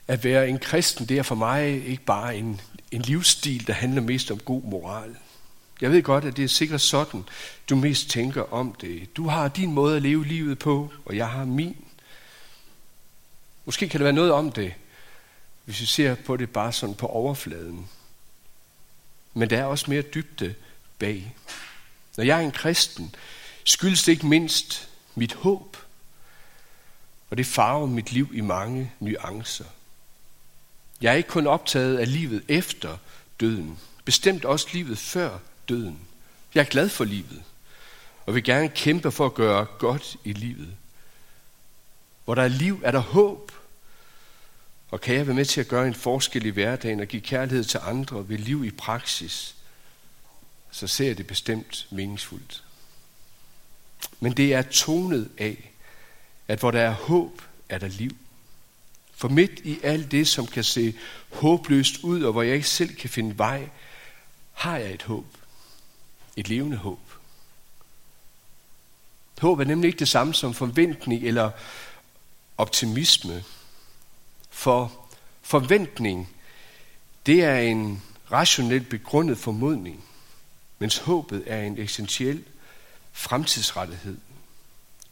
At 0.06 0.24
være 0.24 0.48
en 0.48 0.58
kristen, 0.58 1.06
det 1.06 1.18
er 1.18 1.22
for 1.22 1.34
mig 1.34 1.86
ikke 1.86 2.04
bare 2.04 2.36
en, 2.36 2.60
en 2.90 3.02
livsstil, 3.02 3.66
der 3.66 3.72
handler 3.72 4.02
mest 4.02 4.30
om 4.30 4.38
god 4.38 4.62
moral. 4.62 5.16
Jeg 5.80 5.90
ved 5.90 6.02
godt, 6.02 6.24
at 6.24 6.36
det 6.36 6.44
er 6.44 6.48
sikkert 6.48 6.80
sådan, 6.80 7.24
du 7.68 7.76
mest 7.76 8.10
tænker 8.10 8.42
om 8.42 8.74
det. 8.80 9.16
Du 9.16 9.28
har 9.28 9.48
din 9.48 9.72
måde 9.72 9.96
at 9.96 10.02
leve 10.02 10.26
livet 10.26 10.58
på, 10.58 10.92
og 11.04 11.16
jeg 11.16 11.30
har 11.30 11.44
min. 11.44 11.87
Måske 13.68 13.88
kan 13.88 14.00
der 14.00 14.04
være 14.04 14.12
noget 14.12 14.32
om 14.32 14.52
det, 14.52 14.74
hvis 15.64 15.80
vi 15.80 15.86
ser 15.86 16.14
på 16.14 16.36
det 16.36 16.50
bare 16.50 16.72
sådan 16.72 16.94
på 16.94 17.06
overfladen. 17.06 17.88
Men 19.34 19.50
der 19.50 19.58
er 19.58 19.64
også 19.64 19.90
mere 19.90 20.02
dybde 20.02 20.54
bag. 20.98 21.34
Når 22.16 22.24
jeg 22.24 22.36
er 22.36 22.44
en 22.44 22.52
kristen, 22.52 23.14
skyldes 23.64 24.02
det 24.02 24.12
ikke 24.12 24.26
mindst 24.26 24.88
mit 25.14 25.34
håb, 25.34 25.76
og 27.30 27.38
det 27.38 27.46
farver 27.46 27.86
mit 27.86 28.12
liv 28.12 28.30
i 28.34 28.40
mange 28.40 28.92
nuancer. 29.00 29.64
Jeg 31.00 31.12
er 31.12 31.16
ikke 31.16 31.28
kun 31.28 31.46
optaget 31.46 31.98
af 31.98 32.12
livet 32.12 32.44
efter 32.48 32.96
døden, 33.40 33.78
bestemt 34.04 34.44
også 34.44 34.68
livet 34.72 34.98
før 34.98 35.38
døden. 35.68 35.98
Jeg 36.54 36.60
er 36.60 36.68
glad 36.70 36.88
for 36.88 37.04
livet, 37.04 37.42
og 38.26 38.34
vil 38.34 38.44
gerne 38.44 38.68
kæmpe 38.68 39.10
for 39.10 39.26
at 39.26 39.34
gøre 39.34 39.64
godt 39.64 40.16
i 40.24 40.32
livet. 40.32 40.76
Hvor 42.24 42.34
der 42.34 42.42
er 42.42 42.48
liv, 42.48 42.80
er 42.84 42.90
der 42.90 42.98
håb. 42.98 43.52
Og 44.90 45.00
kan 45.00 45.14
jeg 45.14 45.26
være 45.26 45.36
med 45.36 45.44
til 45.44 45.60
at 45.60 45.68
gøre 45.68 45.86
en 45.86 45.94
forskel 45.94 46.46
i 46.46 46.50
hverdagen 46.50 47.00
og 47.00 47.06
give 47.06 47.22
kærlighed 47.22 47.64
til 47.64 47.80
andre 47.82 48.28
ved 48.28 48.38
liv 48.38 48.64
i 48.64 48.70
praksis, 48.70 49.54
så 50.70 50.86
ser 50.86 51.06
jeg 51.06 51.18
det 51.18 51.26
bestemt 51.26 51.86
meningsfuldt. 51.90 52.64
Men 54.20 54.32
det 54.32 54.54
er 54.54 54.62
tonet 54.62 55.30
af, 55.38 55.70
at 56.48 56.58
hvor 56.58 56.70
der 56.70 56.80
er 56.80 56.90
håb, 56.90 57.42
er 57.68 57.78
der 57.78 57.88
liv. 57.88 58.16
For 59.14 59.28
midt 59.28 59.60
i 59.64 59.78
alt 59.82 60.10
det, 60.10 60.28
som 60.28 60.46
kan 60.46 60.64
se 60.64 60.94
håbløst 61.32 61.98
ud, 61.98 62.22
og 62.22 62.32
hvor 62.32 62.42
jeg 62.42 62.54
ikke 62.54 62.68
selv 62.68 62.94
kan 62.94 63.10
finde 63.10 63.38
vej, 63.38 63.68
har 64.52 64.76
jeg 64.76 64.92
et 64.92 65.02
håb. 65.02 65.26
Et 66.36 66.48
levende 66.48 66.76
håb. 66.76 67.00
Håb 69.40 69.60
er 69.60 69.64
nemlig 69.64 69.88
ikke 69.88 69.98
det 69.98 70.08
samme 70.08 70.34
som 70.34 70.54
forventning 70.54 71.24
eller 71.24 71.50
optimisme. 72.58 73.44
For 74.58 75.08
forventning, 75.42 76.28
det 77.26 77.44
er 77.44 77.58
en 77.58 78.02
rationelt 78.32 78.88
begrundet 78.88 79.38
formodning, 79.38 80.04
mens 80.78 80.98
håbet 80.98 81.44
er 81.46 81.62
en 81.62 81.78
essentiel 81.78 82.44
fremtidsrettighed. 83.12 84.18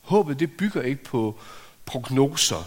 Håbet 0.00 0.41
det 0.41 0.57
bygger 0.57 0.83
ikke 0.83 1.05
på 1.05 1.38
prognoser, 1.85 2.65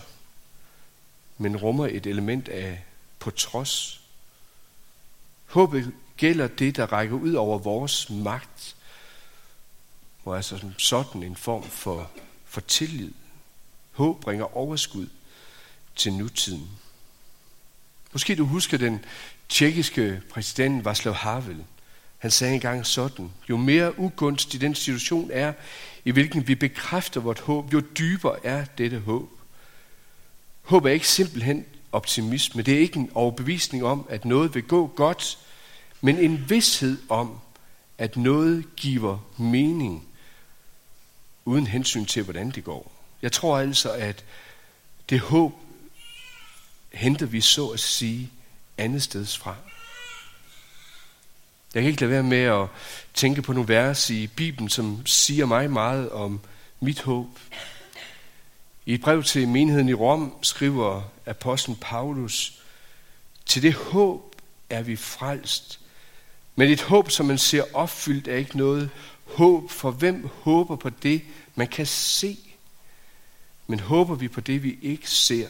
men 1.38 1.58
rummer 1.58 1.88
et 1.88 2.06
element 2.06 2.48
af 2.48 2.84
på 3.20 3.32
trods. 3.32 4.02
Håbet 5.46 5.94
gælder 6.18 6.48
det, 6.48 6.76
der 6.76 6.86
rækker 6.86 7.16
ud 7.16 7.34
over 7.34 7.58
vores 7.58 8.10
magt, 8.10 8.76
og 10.26 10.36
altså 10.36 10.58
som 10.58 10.80
sådan 10.80 11.24
en 11.24 11.36
form 11.36 11.64
for, 11.64 12.12
for 12.46 12.62
tillid. 12.62 13.12
Håb 13.92 14.22
bringer 14.22 14.58
overskud 14.58 15.08
til 16.00 16.14
nutiden. 16.14 16.70
Måske 18.14 18.36
du 18.36 18.46
husker 18.46 18.78
den 18.78 19.06
tjekkiske 19.50 20.22
præsident 20.30 20.88
Václav 20.88 21.12
Havel. 21.12 21.64
Han 22.18 22.32
sagde 22.32 22.54
engang 22.54 22.86
sådan, 22.86 23.32
jo 23.50 23.58
mere 23.58 24.00
ugunstig 24.00 24.62
den 24.62 24.76
situation 24.76 25.30
er, 25.34 25.54
i 26.06 26.12
hvilken 26.12 26.48
vi 26.48 26.56
bekræfter 26.56 27.20
vort 27.22 27.40
håb, 27.40 27.74
jo 27.74 27.80
dybere 27.80 28.46
er 28.46 28.66
dette 28.66 29.00
håb. 29.00 29.30
Håb 30.62 30.86
er 30.86 30.90
ikke 30.90 31.08
simpelthen 31.08 31.66
optimisme. 31.92 32.62
Det 32.62 32.74
er 32.74 32.80
ikke 32.80 33.00
en 33.00 33.12
overbevisning 33.14 33.84
om, 33.84 34.06
at 34.10 34.26
noget 34.26 34.56
vil 34.56 34.64
gå 34.64 34.88
godt, 34.88 35.38
men 36.02 36.18
en 36.18 36.50
vidshed 36.50 36.98
om, 37.10 37.40
at 37.98 38.18
noget 38.18 38.76
giver 38.76 39.18
mening, 39.38 40.08
uden 41.46 41.68
hensyn 41.68 42.06
til, 42.06 42.24
hvordan 42.24 42.52
det 42.52 42.64
går. 42.64 42.92
Jeg 43.22 43.32
tror 43.32 43.58
altså, 43.58 43.92
at 43.92 44.26
det 45.10 45.20
håb 45.20 45.54
henter 46.94 47.26
vi 47.26 47.42
så 47.42 47.68
at 47.68 47.80
sige 47.80 48.32
andet 48.78 49.04
steds 49.04 49.38
fra. 49.38 49.56
Jeg 51.74 51.82
kan 51.82 51.90
ikke 51.90 52.02
lade 52.02 52.12
være 52.12 52.24
med 52.24 52.38
at 52.38 52.68
tænke 53.14 53.42
på 53.42 53.54
nogle 53.54 53.68
vers 53.68 54.10
i 54.10 54.28
Bibelen, 54.28 54.70
som 54.70 55.06
siger 55.06 55.46
mig 55.46 55.72
meget 55.72 56.10
om 56.10 56.40
mit 56.80 57.02
håb. 57.02 57.28
I 58.86 58.94
et 58.94 59.02
brev 59.02 59.24
til 59.24 59.48
menigheden 59.48 59.90
i 59.90 59.94
Rom 59.94 60.34
skriver 60.42 61.02
apostlen 61.26 61.78
Paulus, 61.82 62.62
til 63.46 63.62
det 63.62 63.74
håb 63.74 64.36
er 64.70 64.82
vi 64.82 64.96
frelst. 64.96 65.80
Men 66.56 66.70
et 66.70 66.82
håb, 66.82 67.12
som 67.12 67.26
man 67.26 67.38
ser 67.38 67.64
opfyldt, 67.74 68.28
er 68.28 68.36
ikke 68.36 68.58
noget 68.58 68.90
håb, 69.26 69.72
for 69.72 69.92
hvem 69.92 70.30
håber 70.42 70.76
på 70.76 70.90
det, 70.90 71.22
man 71.56 71.68
kan 71.68 71.86
se? 71.86 72.38
Men 73.68 73.80
håber 73.80 74.16
vi 74.16 74.28
på 74.28 74.42
det, 74.42 74.64
vi 74.64 74.80
ikke 74.82 75.10
ser, 75.10 75.48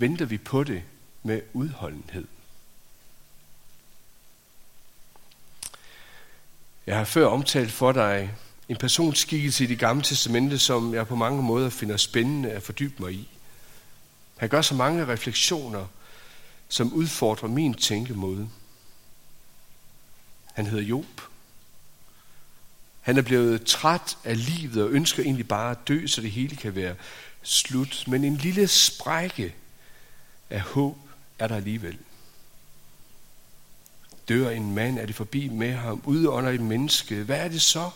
venter 0.00 0.24
vi 0.24 0.38
på 0.38 0.64
det 0.64 0.82
med 1.22 1.40
udholdenhed. 1.52 2.26
Jeg 6.86 6.96
har 6.96 7.04
før 7.04 7.26
omtalt 7.26 7.72
for 7.72 7.92
dig 7.92 8.34
en 8.68 8.76
personskikkelse 8.76 9.64
i 9.64 9.66
det 9.66 9.78
gamle 9.78 10.02
testamente, 10.02 10.58
som 10.58 10.94
jeg 10.94 11.06
på 11.06 11.16
mange 11.16 11.42
måder 11.42 11.70
finder 11.70 11.96
spændende 11.96 12.50
at 12.50 12.62
fordybe 12.62 13.02
mig 13.02 13.12
i. 13.12 13.28
Han 14.36 14.48
gør 14.48 14.62
så 14.62 14.74
mange 14.74 15.06
refleksioner, 15.06 15.86
som 16.68 16.92
udfordrer 16.92 17.48
min 17.48 17.74
tænkemåde. 17.74 18.48
Han 20.52 20.66
hedder 20.66 20.84
Job. 20.84 21.20
Han 23.00 23.18
er 23.18 23.22
blevet 23.22 23.64
træt 23.64 24.18
af 24.24 24.46
livet 24.46 24.82
og 24.82 24.90
ønsker 24.90 25.22
egentlig 25.22 25.48
bare 25.48 25.70
at 25.70 25.88
dø, 25.88 26.06
så 26.06 26.20
det 26.20 26.30
hele 26.30 26.56
kan 26.56 26.74
være 26.74 26.94
slut. 27.42 28.04
Men 28.06 28.24
en 28.24 28.36
lille 28.36 28.68
sprække 28.68 29.54
af 30.50 30.60
håb 30.60 30.98
er 31.38 31.48
der 31.48 31.56
alligevel. 31.56 31.98
Dør 34.28 34.50
en 34.50 34.74
mand, 34.74 34.98
er 34.98 35.06
det 35.06 35.14
forbi 35.14 35.48
med 35.48 35.74
ham, 35.74 36.02
udånder 36.04 36.50
et 36.50 36.60
menneske. 36.60 37.22
Hvad 37.22 37.38
er 37.38 37.48
det 37.48 37.62
så? 37.62 37.90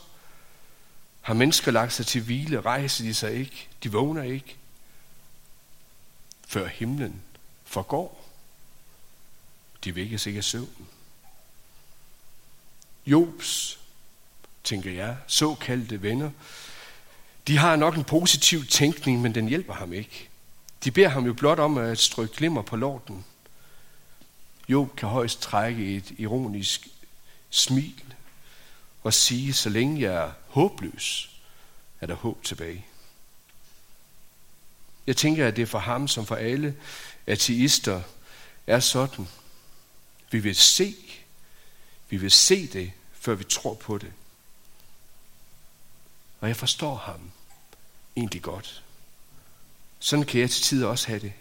Har 1.21 1.35
mennesker 1.35 1.73
lagt 1.73 1.93
sig 1.93 2.07
til 2.07 2.23
hvile, 2.23 2.61
rejser 2.61 3.05
de 3.05 3.15
sig 3.15 3.35
ikke, 3.35 3.69
de 3.83 3.93
vågner 3.93 4.23
ikke, 4.23 4.57
før 6.47 6.67
himlen 6.67 7.23
forgår. 7.65 8.29
De 9.85 9.95
vækkes 9.95 10.27
ikke 10.27 10.39
af 10.39 10.45
søvn. 10.45 10.89
Jobs, 13.07 13.79
tænker 14.65 14.91
jeg, 14.91 15.17
såkaldte 15.27 16.03
venner, 16.03 16.31
de 17.47 17.59
har 17.59 17.77
nok 17.77 17.97
en 17.97 18.05
positiv 18.05 18.67
tænkning, 18.67 19.21
men 19.21 19.35
den 19.35 19.49
hjælper 19.49 19.75
ham 19.75 19.93
ikke. 19.93 20.29
De 20.85 20.91
beder 20.91 21.09
ham 21.09 21.27
jo 21.27 21.33
blot 21.33 21.59
om 21.59 21.79
at 21.79 21.99
strykke 21.99 22.37
glimmer 22.37 22.63
på 22.63 22.77
lorten. 22.77 23.25
Job 24.69 24.97
kan 24.97 25.09
højst 25.09 25.41
trække 25.41 25.97
et 25.97 26.13
ironisk 26.19 26.89
smil 27.51 28.15
og 29.03 29.15
sige, 29.15 29.53
så 29.53 29.69
længe 29.69 30.01
jeg 30.01 30.15
er 30.15 30.33
håbløs, 30.49 31.31
er 32.01 32.07
der 32.07 32.15
håb 32.15 32.45
tilbage. 32.45 32.87
Jeg 35.07 35.17
tænker, 35.17 35.49
at 35.49 35.57
det 35.57 35.69
for 35.69 35.79
ham 35.79 36.09
som 36.09 36.27
for 36.27 36.35
alle 36.35 36.77
ateister 37.27 38.03
er 38.67 38.81
sådan. 38.81 39.29
Vi 40.31 40.39
vil 40.39 40.57
se, 40.57 40.95
vi 42.09 42.17
vil 42.17 42.31
se 42.31 42.67
det, 42.67 42.93
før 43.13 43.35
vi 43.35 43.45
tror 43.45 43.75
på 43.75 43.99
det. 43.99 44.13
Og 46.41 46.49
jeg 46.49 46.57
forstår 46.57 46.97
ham 46.97 47.31
egentlig 48.17 48.43
godt. 48.43 48.83
Sådan 50.03 50.25
kan 50.25 50.41
jeg 50.41 50.51
til 50.51 50.63
tider 50.63 50.87
også 50.87 51.07
have 51.07 51.21
det. 51.21 51.33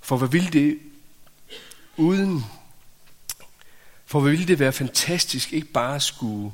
For 0.00 0.16
hvad 0.16 0.28
ville 0.28 0.50
det 0.50 0.78
uden 1.96 2.44
for 4.04 4.20
hvad 4.20 4.30
ville 4.30 4.46
det 4.46 4.58
være 4.58 4.72
fantastisk 4.72 5.52
ikke 5.52 5.66
bare 5.66 6.00
skulle 6.00 6.52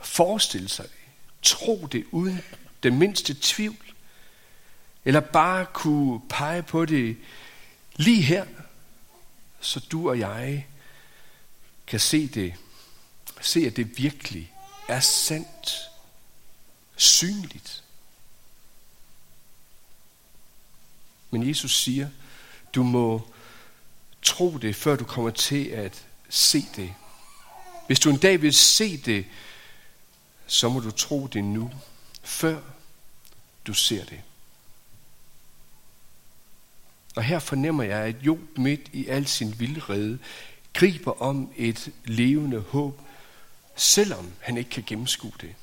forestille 0.00 0.68
sig 0.68 0.84
det, 0.84 0.94
tro 1.42 1.88
det 1.92 2.04
uden 2.10 2.40
den 2.82 2.98
mindste 2.98 3.36
tvivl, 3.40 3.94
eller 5.04 5.20
bare 5.20 5.66
kunne 5.66 6.20
pege 6.28 6.62
på 6.62 6.84
det 6.84 7.16
lige 7.96 8.22
her, 8.22 8.46
så 9.60 9.80
du 9.80 10.08
og 10.08 10.18
jeg 10.18 10.66
kan 11.86 12.00
se 12.00 12.26
det, 12.28 12.54
se 13.40 13.66
at 13.66 13.76
det 13.76 13.98
virkelig 13.98 14.52
er 14.88 15.00
sandt, 15.00 15.76
synligt. 16.96 17.84
Men 21.30 21.48
Jesus 21.48 21.82
siger, 21.82 22.08
du 22.74 22.82
må 22.82 23.28
tro 24.22 24.58
det, 24.58 24.76
før 24.76 24.96
du 24.96 25.04
kommer 25.04 25.30
til 25.30 25.64
at 25.64 26.04
se 26.28 26.64
det. 26.76 26.94
Hvis 27.86 28.00
du 28.00 28.10
en 28.10 28.16
dag 28.16 28.42
vil 28.42 28.54
se 28.54 28.96
det, 28.96 29.26
så 30.46 30.68
må 30.68 30.80
du 30.80 30.90
tro 30.90 31.26
det 31.26 31.44
nu, 31.44 31.70
før 32.22 32.60
du 33.66 33.74
ser 33.74 34.04
det. 34.04 34.20
Og 37.16 37.22
her 37.22 37.38
fornemmer 37.38 37.82
jeg, 37.82 37.98
at 37.98 38.16
Job 38.22 38.38
midt 38.56 38.80
i 38.92 39.06
al 39.06 39.26
sin 39.26 39.60
vildrede 39.60 40.18
griber 40.72 41.22
om 41.22 41.52
et 41.56 41.92
levende 42.04 42.60
håb, 42.60 43.00
selvom 43.76 44.32
han 44.40 44.56
ikke 44.56 44.70
kan 44.70 44.84
gennemskue 44.86 45.32
det. 45.40 45.54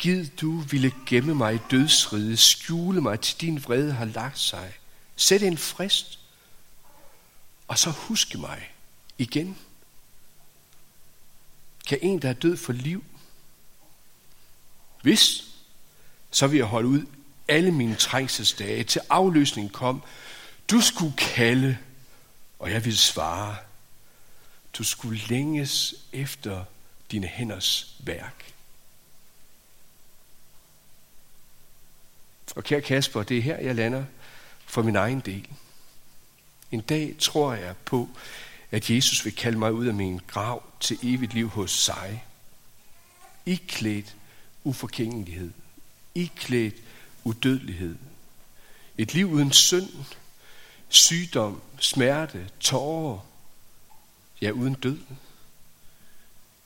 Gid 0.00 0.26
du 0.26 0.60
ville 0.60 0.92
gemme 1.06 1.34
mig 1.34 1.54
i 1.54 1.58
dødsriget, 1.70 2.38
skjule 2.38 3.00
mig 3.00 3.20
til 3.20 3.40
din 3.40 3.64
vrede 3.64 3.92
har 3.92 4.04
lagt 4.04 4.38
sig. 4.38 4.72
Sæt 5.16 5.42
en 5.42 5.58
frist, 5.58 6.18
og 7.68 7.78
så 7.78 7.90
huske 7.90 8.38
mig 8.38 8.72
igen. 9.18 9.58
Kan 11.86 11.98
en, 12.02 12.22
der 12.22 12.28
er 12.28 12.32
død 12.32 12.56
for 12.56 12.72
liv, 12.72 13.04
hvis, 15.02 15.44
så 16.30 16.46
vil 16.46 16.56
jeg 16.56 16.66
holde 16.66 16.88
ud 16.88 17.06
alle 17.48 17.72
mine 17.72 17.94
trængselsdage. 17.94 18.84
Til 18.84 19.00
afløsningen 19.10 19.72
kom, 19.72 20.02
du 20.70 20.80
skulle 20.80 21.16
kalde, 21.16 21.78
og 22.58 22.70
jeg 22.70 22.84
ville 22.84 22.98
svare. 22.98 23.56
Du 24.72 24.84
skulle 24.84 25.20
længes 25.28 25.94
efter 26.12 26.64
dine 27.10 27.26
hænders 27.26 27.94
værk. 27.98 28.52
Og 32.56 32.64
kære 32.64 32.80
Kasper, 32.80 33.22
det 33.22 33.38
er 33.38 33.42
her, 33.42 33.58
jeg 33.58 33.74
lander 33.74 34.04
for 34.66 34.82
min 34.82 34.96
egen 34.96 35.20
del. 35.20 35.48
En 36.70 36.80
dag 36.80 37.14
tror 37.18 37.54
jeg 37.54 37.76
på, 37.84 38.08
at 38.70 38.90
Jesus 38.90 39.24
vil 39.24 39.36
kalde 39.36 39.58
mig 39.58 39.72
ud 39.72 39.86
af 39.86 39.94
min 39.94 40.20
grav 40.26 40.62
til 40.80 40.98
evigt 41.02 41.34
liv 41.34 41.48
hos 41.48 41.70
sig. 41.70 42.24
Iklædt 43.46 44.16
uforgængelighed. 44.64 45.50
klædt 46.36 46.74
udødelighed. 47.24 47.96
Et 48.98 49.14
liv 49.14 49.30
uden 49.30 49.52
synd, 49.52 49.88
sygdom, 50.88 51.62
smerte, 51.78 52.50
tårer, 52.60 53.18
ja 54.40 54.50
uden 54.50 54.74
død. 54.74 54.98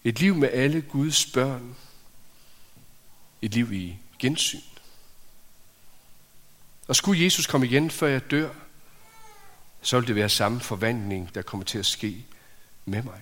Et 0.04 0.20
liv 0.20 0.34
med 0.34 0.48
alle 0.52 0.80
Guds 0.80 1.26
børn. 1.26 1.76
Et 3.42 3.54
liv 3.54 3.72
i 3.72 3.96
gensyn. 4.18 4.73
Og 6.88 6.96
skulle 6.96 7.24
Jesus 7.24 7.46
komme 7.46 7.66
igen, 7.66 7.90
før 7.90 8.06
jeg 8.06 8.30
dør, 8.30 8.48
så 9.82 9.98
vil 9.98 10.08
det 10.08 10.16
være 10.16 10.28
samme 10.28 10.60
forvandling, 10.60 11.34
der 11.34 11.42
kommer 11.42 11.64
til 11.64 11.78
at 11.78 11.86
ske 11.86 12.24
med 12.84 13.02
mig. 13.02 13.20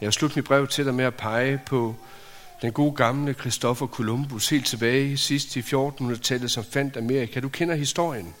Jeg 0.00 0.06
har 0.06 0.10
slut 0.10 0.36
mit 0.36 0.44
brev 0.44 0.66
til 0.66 0.84
dig 0.84 0.94
med 0.94 1.04
at 1.04 1.14
pege 1.14 1.60
på 1.66 1.94
den 2.62 2.72
gode 2.72 2.96
gamle 2.96 3.34
Christopher 3.34 3.86
Columbus, 3.86 4.48
helt 4.48 4.66
tilbage 4.66 5.16
sidst 5.16 5.56
i 5.56 5.60
1400-tallet, 5.60 6.50
som 6.50 6.64
fandt 6.64 6.96
Amerika. 6.96 7.40
Du 7.40 7.48
kender 7.48 7.74
historien. 7.74 8.34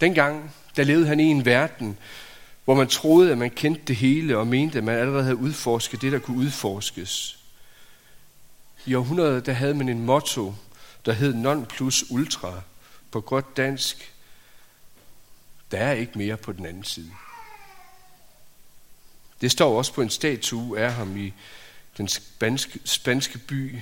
Dengang, 0.00 0.54
der 0.76 0.84
levede 0.84 1.06
han 1.06 1.20
i 1.20 1.24
en 1.24 1.44
verden, 1.44 1.98
hvor 2.64 2.74
man 2.74 2.88
troede, 2.88 3.32
at 3.32 3.38
man 3.38 3.50
kendte 3.50 3.82
det 3.88 3.96
hele, 3.96 4.38
og 4.38 4.46
mente, 4.46 4.78
at 4.78 4.84
man 4.84 4.98
allerede 4.98 5.22
havde 5.22 5.36
udforsket 5.36 6.02
det, 6.02 6.12
der 6.12 6.18
kunne 6.18 6.38
udforskes. 6.38 7.37
I 8.86 8.94
århundredet, 8.94 9.46
der 9.46 9.52
havde 9.52 9.74
man 9.74 9.88
en 9.88 10.06
motto, 10.06 10.54
der 11.06 11.12
hed 11.12 11.34
non 11.34 11.66
plus 11.66 12.04
ultra. 12.10 12.60
På 13.10 13.20
godt 13.20 13.56
dansk, 13.56 14.12
der 15.70 15.78
er 15.78 15.92
ikke 15.92 16.18
mere 16.18 16.36
på 16.36 16.52
den 16.52 16.66
anden 16.66 16.84
side. 16.84 17.10
Det 19.40 19.50
står 19.50 19.78
også 19.78 19.92
på 19.92 20.02
en 20.02 20.10
statue 20.10 20.78
af 20.78 20.92
ham 20.92 21.16
i 21.16 21.32
den 21.96 22.08
spanske, 22.08 22.80
spanske 22.84 23.38
by 23.38 23.78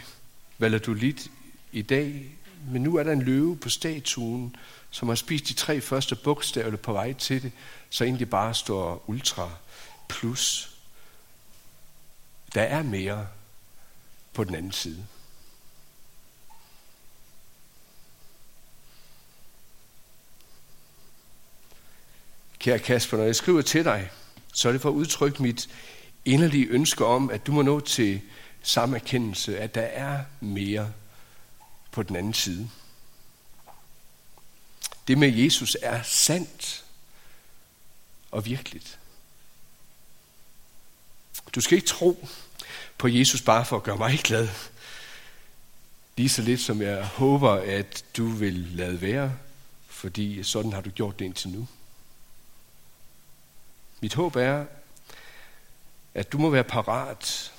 Valladolid 0.59 1.29
i 1.73 1.83
dag. 1.83 2.37
Men 2.71 2.83
nu 2.83 2.97
er 2.97 3.03
der 3.03 3.13
en 3.13 3.23
løve 3.23 3.57
på 3.57 3.69
statuen, 3.69 4.57
som 4.91 5.09
har 5.09 5.15
spist 5.15 5.49
de 5.49 5.55
tre 5.55 5.81
første 5.81 6.17
bogstaver 6.17 6.77
på 6.77 6.93
vej 6.93 7.13
til 7.13 7.43
det, 7.43 7.53
så 7.91 8.05
egentlig 8.05 8.31
bare 8.31 8.55
står 8.55 9.05
ultra 9.07 9.51
plus. 10.09 10.73
Der 12.55 12.63
er 12.63 12.83
mere 12.83 13.27
på 14.37 14.45
den 14.45 14.55
anden 14.55 14.73
side. 14.73 15.07
Kære 22.59 22.79
Kasper, 22.79 23.17
når 23.17 23.25
jeg 23.25 23.37
skriver 23.37 23.63
til 23.63 23.85
dig, 23.85 24.11
så 24.55 24.69
er 24.69 24.73
det 24.73 24.81
for 24.81 24.89
at 24.89 24.95
udtrykke 24.95 25.43
mit 25.43 25.69
inderlige 26.25 26.67
ønske 26.67 27.05
om, 27.05 27.31
at 27.31 27.47
du 27.47 27.53
må 27.53 27.63
nå 27.63 27.81
til 27.81 28.21
samme 28.63 28.97
erkendelse, 28.97 29.59
at 29.59 29.75
der 29.75 29.83
er 29.83 30.25
mere 30.41 30.93
på 31.91 32.03
den 32.03 32.17
anden 32.17 32.35
side. 32.35 32.71
Det 35.09 35.19
med 35.19 35.29
Jesus 35.29 35.77
er 35.83 36.03
sandt 36.03 36.85
og 38.31 38.45
virkeligt. 38.45 38.99
Du 41.55 41.61
skal 41.61 41.77
ikke 41.77 41.89
tro 41.89 42.29
på 42.99 43.09
Jesus 43.09 43.43
bare 43.43 43.65
for 43.65 43.77
at 43.77 43.83
gøre 43.83 43.97
mig 43.97 44.19
glad. 44.19 44.49
Lige 46.17 46.29
så 46.29 46.43
lidt 46.43 46.61
som 46.61 46.83
jeg 46.83 47.07
håber, 47.07 47.51
at 47.51 48.05
du 48.17 48.29
vil 48.29 48.55
lade 48.55 49.01
være, 49.01 49.33
fordi 49.87 50.43
sådan 50.43 50.73
har 50.73 50.81
du 50.81 50.91
gjort 50.91 51.19
det 51.19 51.25
indtil 51.25 51.51
nu. 51.51 51.69
Mit 54.01 54.15
håb 54.15 54.37
er, 54.37 54.67
at 56.15 56.33
du 56.33 56.39
må 56.39 56.51
være 56.51 56.65
parat, 56.65 57.53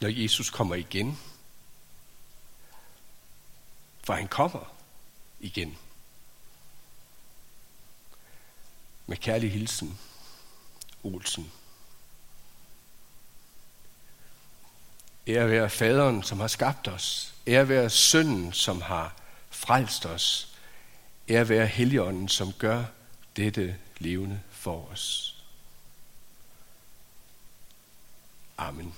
når 0.00 0.08
Jesus 0.08 0.50
kommer 0.50 0.74
igen. 0.74 1.18
For 4.04 4.12
han 4.12 4.28
kommer 4.28 4.74
igen. 5.40 5.78
Med 9.06 9.16
kærlig 9.16 9.52
hilsen, 9.52 9.98
Olsen. 11.02 11.52
Ære 15.26 15.50
være 15.50 15.70
faderen, 15.70 16.22
som 16.22 16.40
har 16.40 16.48
skabt 16.48 16.88
os. 16.88 17.34
Ære 17.46 17.68
være 17.68 17.90
sønnen, 17.90 18.52
som 18.52 18.82
har 18.82 19.14
frelst 19.50 20.06
os. 20.06 20.48
Ære 21.28 21.48
være 21.48 21.66
heligånden, 21.66 22.28
som 22.28 22.52
gør 22.52 22.84
dette 23.36 23.76
levende 23.98 24.40
for 24.50 24.88
os. 24.92 25.36
Amen. 28.58 28.94